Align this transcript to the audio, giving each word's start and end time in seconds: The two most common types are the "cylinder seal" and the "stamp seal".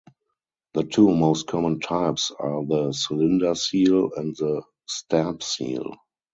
The 0.73 0.81
two 0.83 1.09
most 1.15 1.45
common 1.45 1.79
types 1.79 2.31
are 2.39 2.65
the 2.65 2.91
"cylinder 2.91 3.53
seal" 3.53 4.09
and 4.15 4.35
the 4.35 4.63
"stamp 4.87 5.43
seal". 5.43 5.91